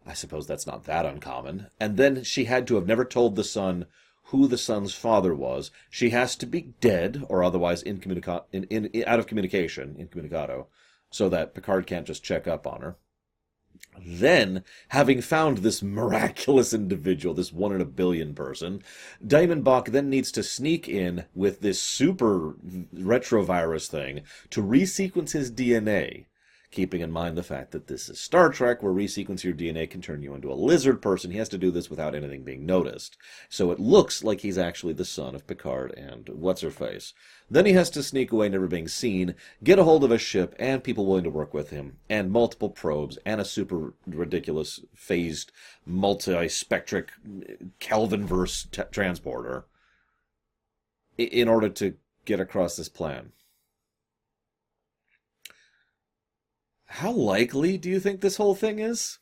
I 0.06 0.14
suppose 0.14 0.46
that's 0.46 0.66
not 0.66 0.84
that 0.84 1.06
uncommon. 1.06 1.68
And 1.78 1.96
then 1.96 2.25
she 2.25 2.44
had 2.44 2.66
to 2.68 2.76
have 2.76 2.87
never 2.87 3.04
told 3.04 3.37
the 3.37 3.44
son 3.44 3.87
who 4.25 4.46
the 4.46 4.58
son's 4.58 4.94
father 4.94 5.34
was. 5.34 5.70
She 5.90 6.10
has 6.10 6.37
to 6.37 6.46
be 6.46 6.72
dead 6.80 7.25
or 7.28 7.42
otherwise 7.42 7.82
incommunica- 7.82 8.44
in, 8.52 8.64
in, 8.64 8.87
in, 8.87 9.04
out 9.06 9.18
of 9.18 9.26
communication, 9.26 9.96
incommunicado, 9.99 10.68
so 11.10 11.28
that 11.28 11.54
Picard 11.54 11.87
can't 11.87 12.06
just 12.06 12.22
check 12.25 12.46
up 12.46 12.66
on 12.66 12.80
her. 12.80 12.96
Then, 14.02 14.64
having 14.88 15.20
found 15.20 15.58
this 15.58 15.82
miraculous 15.82 16.72
individual, 16.72 17.34
this 17.34 17.52
one 17.52 17.72
in 17.72 17.80
a 17.80 17.87
billion 17.87 18.34
person, 18.34 18.82
DaiMon 19.25 19.62
Bok 19.62 19.88
then 19.88 20.08
needs 20.08 20.32
to 20.32 20.42
sneak 20.42 20.88
in 20.88 21.25
with 21.34 21.60
this 21.60 21.80
super 21.80 22.54
retrovirus 22.94 23.88
thing 23.88 24.22
to 24.50 24.62
resequence 24.62 25.32
his 25.32 25.52
DNA 25.52 26.26
keeping 26.70 27.00
in 27.00 27.10
mind 27.10 27.36
the 27.36 27.42
fact 27.42 27.72
that 27.72 27.88
this 27.88 28.08
is 28.08 28.20
Star 28.20 28.48
Trek, 28.48 28.82
where 28.82 28.92
resequencing 28.92 29.44
your 29.44 29.54
DNA 29.54 29.90
can 29.90 30.00
turn 30.00 30.22
you 30.22 30.34
into 30.34 30.52
a 30.52 30.54
lizard 30.54 31.02
person. 31.02 31.30
He 31.30 31.38
has 31.38 31.48
to 31.50 31.58
do 31.58 31.70
this 31.70 31.90
without 31.90 32.14
anything 32.14 32.42
being 32.42 32.64
noticed. 32.64 33.16
So 33.48 33.70
it 33.72 33.80
looks 33.80 34.22
like 34.22 34.40
he's 34.40 34.58
actually 34.58 34.92
the 34.92 35.04
son 35.04 35.34
of 35.34 35.46
Picard 35.46 35.92
and 35.96 36.28
what's 36.28 36.60
her 36.60 36.70
face. 36.70 37.12
Then 37.50 37.66
he 37.66 37.72
has 37.72 37.90
to 37.90 38.02
sneak 38.02 38.30
away, 38.30 38.48
never 38.48 38.68
being 38.68 38.86
seen, 38.86 39.34
get 39.64 39.78
a 39.80 39.84
hold 39.84 40.04
of 40.04 40.12
a 40.12 40.18
ship 40.18 40.54
and 40.58 40.84
people 40.84 41.06
willing 41.06 41.24
to 41.24 41.30
work 41.30 41.52
with 41.52 41.70
him, 41.70 41.98
and 42.08 42.30
multiple 42.30 42.70
probes, 42.70 43.18
and 43.26 43.40
a 43.40 43.44
super 43.44 43.94
ridiculous 44.06 44.80
phased 44.94 45.50
multi-spectric 45.84 47.08
Kelvinverse 47.80 48.70
t- 48.70 48.82
transporter 48.92 49.66
in 51.18 51.48
order 51.48 51.68
to 51.68 51.94
get 52.24 52.38
across 52.38 52.76
this 52.76 52.88
plan. 52.88 53.32
How 56.90 57.12
likely 57.12 57.78
do 57.78 57.88
you 57.88 58.00
think 58.00 58.20
this 58.20 58.37
whole 58.37 58.56
thing 58.56 58.80
is? 58.80 59.20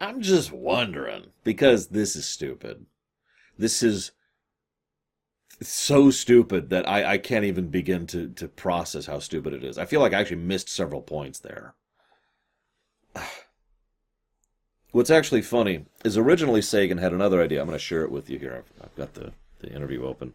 I'm 0.00 0.22
just 0.22 0.50
wondering 0.50 1.26
because 1.44 1.88
this 1.88 2.16
is 2.16 2.26
stupid. 2.26 2.86
This 3.58 3.82
is 3.82 4.12
so 5.60 6.10
stupid 6.10 6.70
that 6.70 6.88
I, 6.88 7.12
I 7.12 7.18
can't 7.18 7.44
even 7.44 7.68
begin 7.68 8.06
to, 8.06 8.28
to 8.30 8.48
process 8.48 9.04
how 9.04 9.18
stupid 9.18 9.52
it 9.52 9.62
is. 9.62 9.76
I 9.76 9.84
feel 9.84 10.00
like 10.00 10.14
I 10.14 10.20
actually 10.20 10.36
missed 10.36 10.70
several 10.70 11.02
points 11.02 11.38
there. 11.38 11.74
What's 14.92 15.10
actually 15.10 15.42
funny 15.42 15.84
is 16.06 16.16
originally 16.16 16.62
Sagan 16.62 16.98
had 16.98 17.12
another 17.12 17.42
idea. 17.42 17.60
I'm 17.60 17.66
going 17.66 17.78
to 17.78 17.84
share 17.84 18.02
it 18.02 18.10
with 18.10 18.30
you 18.30 18.38
here. 18.38 18.64
I've, 18.64 18.84
I've 18.86 18.96
got 18.96 19.12
the, 19.12 19.32
the 19.60 19.70
interview 19.70 20.06
open. 20.06 20.32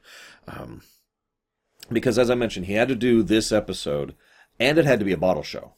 Um, 0.47 0.83
because 1.91 2.19
as 2.19 2.29
I 2.29 2.35
mentioned, 2.35 2.67
he 2.67 2.73
had 2.73 2.89
to 2.89 2.95
do 2.95 3.23
this 3.23 3.51
episode 3.51 4.13
and 4.59 4.77
it 4.77 4.85
had 4.85 4.99
to 4.99 5.05
be 5.05 5.13
a 5.13 5.17
bottle 5.17 5.43
show, 5.43 5.73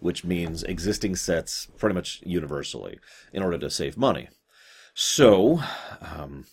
which 0.00 0.24
means 0.24 0.62
existing 0.62 1.16
sets 1.16 1.68
pretty 1.76 1.94
much 1.94 2.20
universally 2.24 2.98
in 3.32 3.42
order 3.42 3.58
to 3.58 3.70
save 3.70 3.96
money. 3.96 4.28
So, 4.94 5.60
um, 6.00 6.44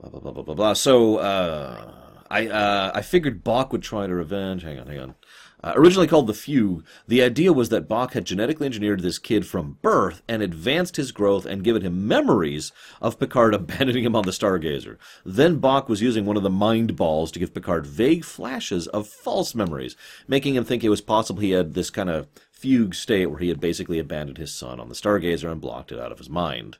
blah 0.00 0.10
blah 0.10 0.20
blah 0.20 0.32
blah 0.32 0.42
blah 0.42 0.54
blah. 0.54 0.72
So, 0.74 1.16
uh, 1.16 1.92
I 2.30 2.46
uh, 2.48 2.92
I 2.94 3.02
figured 3.02 3.44
Bok 3.44 3.72
would 3.72 3.82
try 3.82 4.06
to 4.06 4.14
revenge. 4.14 4.62
Hang 4.62 4.78
on, 4.78 4.86
hang 4.86 4.98
on. 4.98 5.14
Uh, 5.62 5.72
originally 5.74 6.06
called 6.06 6.28
the 6.28 6.34
Fugue, 6.34 6.84
the 7.08 7.20
idea 7.20 7.52
was 7.52 7.68
that 7.70 7.88
Bok 7.88 8.12
had 8.12 8.24
genetically 8.24 8.66
engineered 8.66 9.00
this 9.00 9.18
kid 9.18 9.44
from 9.44 9.78
birth 9.82 10.22
and 10.28 10.40
advanced 10.40 10.94
his 10.96 11.10
growth 11.10 11.44
and 11.46 11.64
given 11.64 11.82
him 11.82 12.06
memories 12.06 12.70
of 13.00 13.18
Picard 13.18 13.54
abandoning 13.54 14.04
him 14.04 14.14
on 14.14 14.24
the 14.24 14.30
Stargazer. 14.30 14.98
Then 15.24 15.58
Bok 15.58 15.88
was 15.88 16.00
using 16.00 16.24
one 16.24 16.36
of 16.36 16.44
the 16.44 16.50
mind 16.50 16.94
balls 16.94 17.32
to 17.32 17.40
give 17.40 17.54
Picard 17.54 17.86
vague 17.86 18.24
flashes 18.24 18.86
of 18.88 19.08
false 19.08 19.54
memories, 19.54 19.96
making 20.28 20.54
him 20.54 20.64
think 20.64 20.84
it 20.84 20.90
was 20.90 21.00
possible 21.00 21.40
he 21.40 21.50
had 21.50 21.74
this 21.74 21.90
kind 21.90 22.08
of 22.08 22.28
fugue 22.52 22.94
state 22.94 23.26
where 23.26 23.40
he 23.40 23.48
had 23.48 23.60
basically 23.60 23.98
abandoned 23.98 24.38
his 24.38 24.54
son 24.54 24.78
on 24.78 24.88
the 24.88 24.94
Stargazer 24.94 25.50
and 25.50 25.60
blocked 25.60 25.90
it 25.90 25.98
out 25.98 26.12
of 26.12 26.18
his 26.18 26.30
mind. 26.30 26.78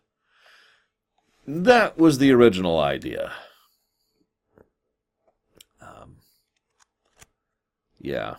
That 1.47 1.99
was 1.99 2.19
the 2.19 2.31
original 2.31 2.79
idea. 2.79 3.33
Um, 5.81 6.19
yeah. 8.01 8.37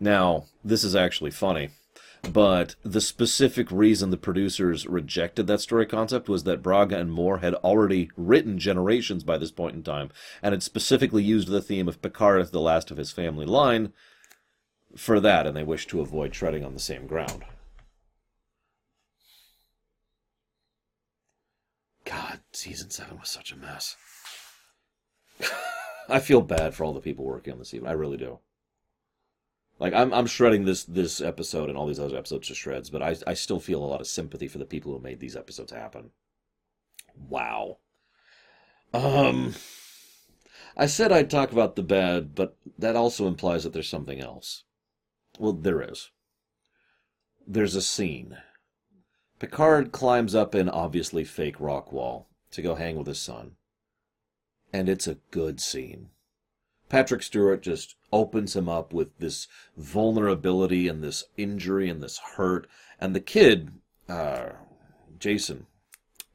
Now, 0.00 0.46
this 0.64 0.82
is 0.82 0.96
actually 0.96 1.30
funny, 1.30 1.68
but 2.32 2.74
the 2.82 3.02
specific 3.02 3.70
reason 3.70 4.08
the 4.08 4.16
producers 4.16 4.86
rejected 4.86 5.46
that 5.46 5.60
story 5.60 5.84
concept 5.84 6.26
was 6.26 6.44
that 6.44 6.62
Braga 6.62 6.98
and 6.98 7.12
Moore 7.12 7.38
had 7.38 7.54
already 7.56 8.10
written 8.16 8.58
Generations 8.58 9.22
by 9.24 9.36
this 9.36 9.50
point 9.50 9.76
in 9.76 9.82
time, 9.82 10.10
and 10.42 10.54
had 10.54 10.62
specifically 10.62 11.22
used 11.22 11.48
the 11.48 11.60
theme 11.60 11.86
of 11.86 12.00
Picard 12.00 12.40
as 12.40 12.50
the 12.50 12.60
last 12.60 12.90
of 12.90 12.96
his 12.96 13.12
family 13.12 13.44
line 13.44 13.92
for 14.96 15.20
that, 15.20 15.46
and 15.46 15.54
they 15.54 15.62
wished 15.62 15.90
to 15.90 16.00
avoid 16.00 16.32
treading 16.32 16.64
on 16.64 16.72
the 16.72 16.80
same 16.80 17.06
ground. 17.06 17.44
God, 22.06 22.40
season 22.52 22.88
seven 22.90 23.18
was 23.18 23.28
such 23.28 23.52
a 23.52 23.56
mess. 23.56 23.96
I 26.08 26.18
feel 26.20 26.40
bad 26.40 26.74
for 26.74 26.84
all 26.84 26.94
the 26.94 27.00
people 27.00 27.24
working 27.24 27.52
on 27.52 27.58
this 27.58 27.74
even. 27.74 27.86
I 27.86 27.92
really 27.92 28.16
do. 28.16 28.38
Like 29.80 29.94
I'm 29.94 30.12
I'm 30.12 30.26
shredding 30.26 30.66
this 30.66 30.84
this 30.84 31.22
episode 31.22 31.70
and 31.70 31.78
all 31.78 31.86
these 31.86 31.98
other 31.98 32.18
episodes 32.18 32.48
to 32.48 32.54
shreds, 32.54 32.90
but 32.90 33.02
I 33.02 33.16
I 33.26 33.34
still 33.34 33.58
feel 33.58 33.82
a 33.82 33.86
lot 33.86 34.02
of 34.02 34.06
sympathy 34.06 34.46
for 34.46 34.58
the 34.58 34.66
people 34.66 34.92
who 34.92 35.02
made 35.02 35.20
these 35.20 35.36
episodes 35.36 35.72
happen. 35.72 36.10
Wow. 37.16 37.78
Um 38.92 39.54
I 40.76 40.86
said 40.86 41.10
I'd 41.10 41.30
talk 41.30 41.50
about 41.50 41.76
the 41.76 41.82
bad, 41.82 42.34
but 42.34 42.56
that 42.78 42.94
also 42.94 43.26
implies 43.26 43.64
that 43.64 43.72
there's 43.72 43.88
something 43.88 44.20
else. 44.20 44.64
Well, 45.38 45.54
there 45.54 45.82
is. 45.82 46.10
There's 47.46 47.74
a 47.74 47.82
scene. 47.82 48.36
Picard 49.38 49.90
climbs 49.92 50.34
up 50.34 50.54
an 50.54 50.68
obviously 50.68 51.24
fake 51.24 51.58
rock 51.58 51.90
wall 51.90 52.28
to 52.50 52.60
go 52.60 52.74
hang 52.74 52.96
with 52.96 53.06
his 53.06 53.18
son. 53.18 53.56
And 54.72 54.88
it's 54.88 55.08
a 55.08 55.18
good 55.30 55.60
scene. 55.60 56.10
Patrick 56.90 57.22
Stewart 57.22 57.62
just 57.62 57.94
opens 58.12 58.54
him 58.54 58.68
up 58.68 58.92
with 58.92 59.16
this 59.18 59.46
vulnerability 59.76 60.88
and 60.88 61.02
this 61.02 61.24
injury 61.38 61.88
and 61.88 62.02
this 62.02 62.18
hurt. 62.36 62.68
And 63.00 63.14
the 63.16 63.20
kid, 63.20 63.70
uh, 64.08 64.50
Jason, 65.18 65.66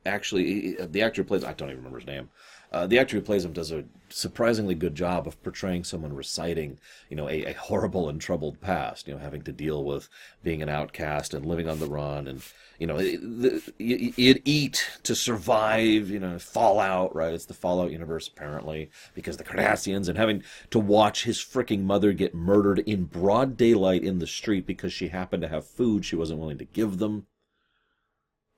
actually, 0.06 0.78
the 0.78 1.02
actor 1.04 1.24
plays, 1.24 1.44
I 1.44 1.54
don't 1.54 1.70
even 1.70 1.80
remember 1.80 2.00
his 2.00 2.08
name. 2.08 2.30
Uh, 2.76 2.86
the 2.86 3.00
actor 3.00 3.16
who 3.16 3.22
plays 3.22 3.46
him 3.46 3.54
does 3.54 3.72
a 3.72 3.86
surprisingly 4.10 4.76
good 4.76 4.96
job 4.96 5.26
of 5.26 5.42
portraying 5.44 5.82
someone 5.82 6.12
reciting, 6.12 6.78
you 7.10 7.16
know, 7.16 7.30
a, 7.30 7.46
a 7.46 7.54
horrible 7.54 8.10
and 8.10 8.20
troubled 8.20 8.60
past, 8.60 9.08
you 9.08 9.14
know, 9.14 9.20
having 9.20 9.42
to 9.42 9.54
deal 9.54 9.86
with 9.86 10.10
being 10.44 10.62
an 10.62 10.68
outcast 10.68 11.34
and 11.34 11.46
living 11.46 11.70
on 11.70 11.80
the 11.80 11.88
run 11.88 12.28
and, 12.28 12.42
you 12.78 12.86
know, 12.86 13.00
you'd 13.00 14.42
eat 14.44 14.86
to 15.04 15.16
survive, 15.16 16.10
you 16.10 16.20
know, 16.20 16.38
Fallout, 16.38 17.16
right? 17.16 17.34
It's 17.34 17.46
the 17.46 17.54
Fallout 17.54 17.92
universe, 17.92 18.28
apparently, 18.28 18.90
because 19.14 19.38
the 19.38 19.46
Cardassians, 19.46 20.10
and 20.10 20.18
having 20.18 20.44
to 20.72 20.78
watch 20.78 21.24
his 21.24 21.38
freaking 21.38 21.84
mother 21.84 22.12
get 22.12 22.36
murdered 22.36 22.80
in 22.80 23.06
broad 23.06 23.56
daylight 23.56 24.04
in 24.04 24.20
the 24.20 24.28
street 24.28 24.66
because 24.66 24.92
she 24.92 25.08
happened 25.08 25.44
to 25.44 25.48
have 25.48 25.66
food 25.66 26.04
she 26.04 26.18
wasn't 26.18 26.42
willing 26.42 26.58
to 26.58 26.66
give 26.66 26.98
them. 26.98 27.26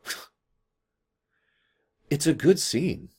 it's 2.09 2.25
a 2.25 2.33
good 2.33 2.57
scene. 2.57 3.09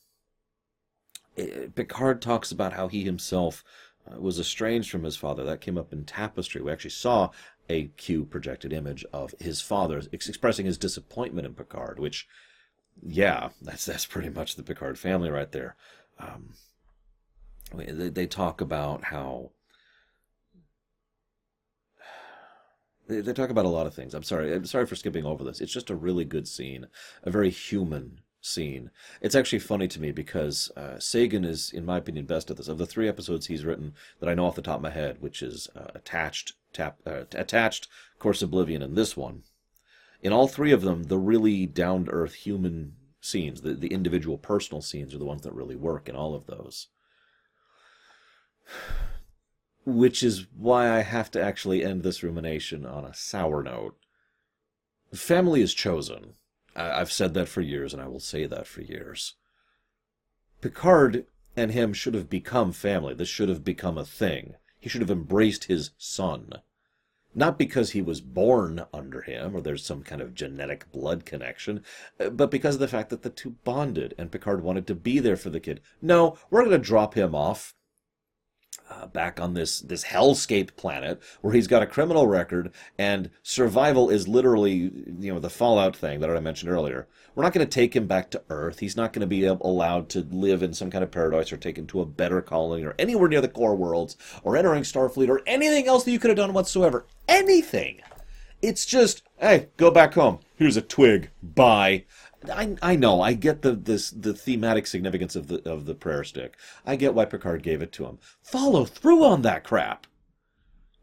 Picard 1.75 2.21
talks 2.21 2.51
about 2.51 2.73
how 2.73 2.87
he 2.87 3.03
himself 3.03 3.63
uh, 4.09 4.19
was 4.19 4.39
estranged 4.39 4.89
from 4.89 5.03
his 5.03 5.15
father. 5.15 5.43
That 5.43 5.61
came 5.61 5.77
up 5.77 5.93
in 5.93 6.05
Tapestry. 6.05 6.61
We 6.61 6.71
actually 6.71 6.91
saw 6.91 7.29
a 7.69 7.87
Q 7.97 8.25
projected 8.25 8.73
image 8.73 9.05
of 9.13 9.33
his 9.39 9.61
father 9.61 10.01
ex- 10.11 10.29
expressing 10.29 10.65
his 10.65 10.77
disappointment 10.77 11.45
in 11.45 11.53
Picard, 11.53 11.99
which, 11.99 12.27
yeah, 13.01 13.49
that's 13.61 13.85
that's 13.85 14.05
pretty 14.05 14.29
much 14.29 14.55
the 14.55 14.63
Picard 14.63 14.97
family 14.97 15.29
right 15.29 15.51
there. 15.51 15.75
Um, 16.19 16.53
they, 17.73 18.09
they 18.09 18.27
talk 18.27 18.61
about 18.61 19.05
how 19.05 19.51
they, 23.07 23.21
they 23.21 23.33
talk 23.33 23.49
about 23.49 23.65
a 23.65 23.69
lot 23.69 23.87
of 23.87 23.93
things. 23.93 24.13
I'm 24.13 24.23
sorry. 24.23 24.53
I'm 24.53 24.65
sorry 24.65 24.85
for 24.85 24.95
skipping 24.95 25.25
over 25.25 25.43
this. 25.43 25.61
It's 25.61 25.73
just 25.73 25.89
a 25.89 25.95
really 25.95 26.25
good 26.25 26.47
scene, 26.47 26.87
a 27.23 27.29
very 27.29 27.49
human 27.49 28.21
scene. 28.41 28.91
It's 29.21 29.35
actually 29.35 29.59
funny 29.59 29.87
to 29.89 30.01
me 30.01 30.11
because 30.11 30.71
uh, 30.77 30.99
Sagan 30.99 31.43
is, 31.43 31.71
in 31.71 31.85
my 31.85 31.97
opinion, 31.97 32.25
best 32.25 32.49
at 32.49 32.57
this. 32.57 32.67
Of 32.67 32.77
the 32.77 32.85
three 32.85 33.07
episodes 33.07 33.47
he's 33.47 33.65
written 33.65 33.93
that 34.19 34.29
I 34.29 34.33
know 34.33 34.45
off 34.45 34.55
the 34.55 34.61
top 34.61 34.77
of 34.77 34.83
my 34.83 34.89
head, 34.89 35.17
which 35.19 35.41
is 35.41 35.67
uh, 35.75 35.87
attached, 35.93 36.53
tap, 36.73 36.99
uh, 37.05 37.23
attached, 37.33 37.87
Course 38.17 38.41
Oblivion, 38.41 38.81
and 38.81 38.95
this 38.95 39.17
one, 39.17 39.43
in 40.21 40.33
all 40.33 40.47
three 40.47 40.71
of 40.71 40.81
them, 40.81 41.03
the 41.03 41.17
really 41.17 41.65
down 41.65 42.05
to 42.05 42.11
earth 42.11 42.33
human 42.33 42.95
scenes, 43.21 43.61
the, 43.61 43.73
the 43.73 43.93
individual 43.93 44.37
personal 44.37 44.81
scenes, 44.81 45.13
are 45.13 45.19
the 45.19 45.25
ones 45.25 45.43
that 45.43 45.53
really 45.53 45.75
work 45.75 46.07
in 46.07 46.15
all 46.15 46.35
of 46.35 46.45
those. 46.45 46.87
Which 49.85 50.21
is 50.21 50.45
why 50.55 50.89
I 50.89 51.01
have 51.01 51.31
to 51.31 51.41
actually 51.41 51.83
end 51.83 52.03
this 52.03 52.21
rumination 52.21 52.85
on 52.85 53.05
a 53.05 53.13
sour 53.13 53.63
note. 53.63 53.97
Family 55.13 55.61
is 55.61 55.73
chosen 55.73 56.35
I've 56.79 57.11
said 57.11 57.33
that 57.33 57.47
for 57.47 57.61
years, 57.61 57.93
and 57.93 58.01
I 58.01 58.07
will 58.07 58.19
say 58.19 58.45
that 58.45 58.65
for 58.67 58.81
years. 58.81 59.35
Picard 60.61 61.25
and 61.55 61.71
him 61.71 61.93
should 61.93 62.13
have 62.13 62.29
become 62.29 62.71
family. 62.71 63.13
This 63.13 63.27
should 63.27 63.49
have 63.49 63.63
become 63.63 63.97
a 63.97 64.05
thing. 64.05 64.55
He 64.79 64.87
should 64.87 65.01
have 65.01 65.11
embraced 65.11 65.65
his 65.65 65.91
son. 65.97 66.53
Not 67.35 67.57
because 67.57 67.91
he 67.91 68.01
was 68.01 68.21
born 68.21 68.85
under 68.93 69.21
him 69.21 69.55
or 69.55 69.61
there's 69.61 69.85
some 69.85 70.03
kind 70.03 70.21
of 70.21 70.33
genetic 70.33 70.91
blood 70.91 71.25
connection, 71.25 71.83
uh, 72.19 72.29
but 72.29 72.49
because 72.49 72.75
of 72.75 72.81
the 72.81 72.87
fact 72.87 73.09
that 73.09 73.21
the 73.21 73.29
two 73.29 73.55
bonded 73.63 74.15
and 74.17 74.31
Picard 74.31 74.63
wanted 74.63 74.87
to 74.87 74.95
be 74.95 75.19
there 75.19 75.37
for 75.37 75.49
the 75.49 75.59
kid. 75.59 75.81
No, 76.01 76.37
we're 76.49 76.61
going 76.61 76.71
to 76.71 76.79
drop 76.79 77.13
him 77.13 77.35
off 77.35 77.75
uh, 78.89 79.05
back 79.07 79.39
on 79.39 79.53
this 79.53 79.79
this 79.81 80.05
hellscape 80.05 80.75
planet 80.75 81.21
where 81.41 81.53
he's 81.53 81.67
got 81.67 81.83
a 81.83 81.87
criminal 81.87 82.27
record 82.27 82.71
and 82.97 83.29
survival 83.43 84.09
is 84.09 84.27
literally 84.27 84.91
you 85.19 85.33
know 85.33 85.39
the 85.39 85.49
fallout 85.49 85.95
thing 85.95 86.19
that 86.19 86.29
I 86.29 86.39
mentioned 86.39 86.71
earlier. 86.71 87.07
We're 87.35 87.43
not 87.43 87.53
going 87.53 87.65
to 87.65 87.71
take 87.71 87.95
him 87.95 88.07
back 88.07 88.31
to 88.31 88.41
Earth. 88.49 88.79
He's 88.79 88.97
not 88.97 89.13
going 89.13 89.21
to 89.21 89.27
be 89.27 89.45
allowed 89.45 90.09
to 90.09 90.21
live 90.29 90.61
in 90.61 90.73
some 90.73 90.91
kind 90.91 91.03
of 91.03 91.11
paradise 91.11 91.53
or 91.53 91.57
taken 91.57 91.87
to 91.87 92.01
a 92.01 92.05
better 92.05 92.41
colony 92.41 92.83
or 92.83 92.95
anywhere 92.99 93.29
near 93.29 93.41
the 93.41 93.47
core 93.47 93.75
worlds 93.75 94.17
or 94.43 94.57
entering 94.57 94.83
Starfleet 94.83 95.29
or 95.29 95.41
anything 95.45 95.87
else 95.87 96.03
that 96.03 96.11
you 96.11 96.19
could 96.19 96.31
have 96.31 96.37
done 96.37 96.53
whatsoever. 96.53 97.05
Anything. 97.27 98.01
It's 98.61 98.85
just, 98.85 99.23
hey, 99.37 99.69
go 99.77 99.89
back 99.89 100.15
home. 100.15 100.39
Here's 100.55 100.75
a 100.75 100.81
twig. 100.81 101.29
Bye. 101.41 102.03
I, 102.47 102.77
I 102.81 102.95
know 102.95 103.21
I 103.21 103.33
get 103.33 103.61
the 103.61 103.73
this 103.73 104.09
the 104.11 104.33
thematic 104.33 104.87
significance 104.87 105.35
of 105.35 105.47
the 105.47 105.67
of 105.69 105.85
the 105.85 105.95
prayer 105.95 106.23
stick. 106.23 106.55
I 106.85 106.95
get 106.95 107.13
why 107.13 107.25
Picard 107.25 107.63
gave 107.63 107.81
it 107.81 107.91
to 107.93 108.05
him. 108.05 108.19
Follow 108.41 108.85
through 108.85 109.23
on 109.23 109.41
that 109.41 109.63
crap. 109.63 110.07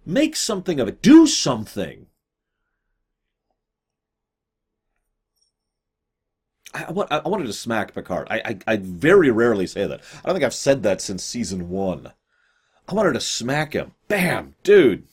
Make 0.05 0.37
something 0.37 0.81
of 0.81 0.89
it. 0.89 1.03
Do 1.03 1.27
something. 1.27 2.07
I, 6.73 6.85
I, 6.85 7.29
wanted 7.29 7.47
to 7.47 7.53
smack 7.53 7.95
Picard. 7.95 8.29
I, 8.31 8.43
I 8.45 8.59
I 8.67 8.77
very 8.77 9.31
rarely 9.31 9.67
say 9.67 9.87
that. 9.87 10.01
I 10.23 10.27
don't 10.27 10.35
think 10.35 10.45
I've 10.45 10.55
said 10.55 10.83
that 10.83 11.01
since 11.01 11.23
season 11.23 11.69
one. 11.69 12.13
I 12.89 12.95
wanted 12.95 13.15
to 13.15 13.21
smack 13.21 13.73
him. 13.73 13.93
Bam, 14.09 14.55
dude. 14.63 15.05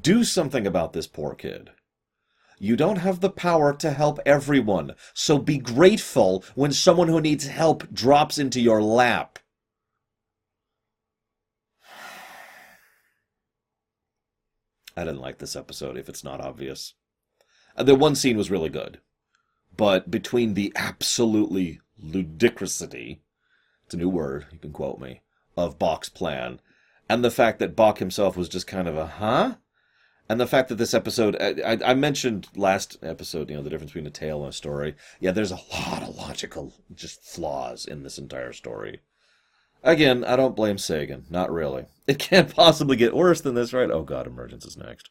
Do 0.00 0.24
something 0.24 0.66
about 0.66 0.92
this 0.92 1.06
poor 1.06 1.34
kid. 1.34 1.70
You 2.58 2.74
don't 2.74 2.96
have 2.96 3.20
the 3.20 3.30
power 3.30 3.74
to 3.74 3.90
help 3.90 4.18
everyone, 4.24 4.94
so 5.12 5.38
be 5.38 5.58
grateful 5.58 6.42
when 6.54 6.72
someone 6.72 7.08
who 7.08 7.20
needs 7.20 7.46
help 7.46 7.92
drops 7.92 8.38
into 8.38 8.60
your 8.60 8.82
lap. 8.82 9.38
I 14.96 15.04
didn't 15.04 15.20
like 15.20 15.38
this 15.38 15.54
episode, 15.54 15.98
if 15.98 16.08
it's 16.08 16.24
not 16.24 16.40
obvious. 16.40 16.94
Uh, 17.76 17.82
the 17.82 17.94
one 17.94 18.14
scene 18.14 18.38
was 18.38 18.50
really 18.50 18.70
good, 18.70 19.00
but 19.76 20.10
between 20.10 20.54
the 20.54 20.72
absolutely 20.74 21.80
ludicrousity, 22.02 23.18
it's 23.84 23.94
a 23.94 23.98
new 23.98 24.08
word, 24.08 24.46
you 24.50 24.58
can 24.58 24.72
quote 24.72 24.98
me, 24.98 25.20
of 25.54 25.78
Bok's 25.78 26.08
plan, 26.08 26.60
and 27.10 27.22
the 27.22 27.30
fact 27.30 27.58
that 27.58 27.76
Bach 27.76 27.98
himself 27.98 28.34
was 28.34 28.48
just 28.48 28.66
kind 28.66 28.88
of 28.88 28.96
a, 28.96 29.06
huh? 29.06 29.56
And 30.28 30.40
the 30.40 30.46
fact 30.46 30.68
that 30.68 30.76
this 30.76 30.94
episode 30.94 31.36
I, 31.40 31.78
I, 31.84 31.94
mentioned 31.94 32.48
last 32.56 32.96
episode 33.02 33.48
you 33.48 33.56
know 33.56 33.62
the 33.62 33.70
difference 33.70 33.92
between 33.92 34.06
a 34.06 34.10
tale 34.10 34.40
and 34.40 34.50
a 34.50 34.56
story. 34.56 34.94
Yeah 35.20 35.32
there's 35.32 35.52
a 35.52 35.60
lot 35.72 36.02
of 36.02 36.16
logical 36.16 36.74
just 36.94 37.22
flaws 37.22 37.86
in 37.86 38.02
this 38.02 38.18
entire 38.18 38.52
story. 38.52 39.00
Again 39.82 40.24
i 40.24 40.36
don't 40.36 40.56
blame 40.56 40.78
sagan. 40.78 41.26
Not 41.30 41.52
really. 41.52 41.86
It 42.06 42.20
can't 42.20 42.54
possibly 42.54 42.96
get 42.96 43.16
worse 43.16 43.40
than 43.40 43.54
this 43.54 43.72
right? 43.72 43.90
Oh 43.90 44.02
god 44.02 44.26
emergence 44.26 44.64
is 44.64 44.76
next. 44.76 45.10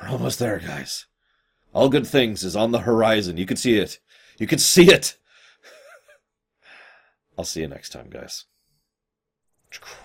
We're 0.00 0.08
almost 0.08 0.38
there 0.38 0.58
guys. 0.58 1.06
All 1.72 1.88
good 1.88 2.06
things 2.06 2.42
is 2.42 2.56
on 2.56 2.72
the 2.72 2.80
horizon. 2.80 3.36
You 3.36 3.46
can 3.46 3.56
see 3.56 3.78
it. 3.78 4.00
You 4.38 4.46
can 4.46 4.58
see 4.58 4.90
it. 4.90 5.16
I'll 7.38 7.44
see 7.44 7.60
you 7.60 7.68
next 7.68 7.90
time 7.90 8.10
guys 8.10 8.46
it's 9.70 9.78
crazy. 9.78 9.99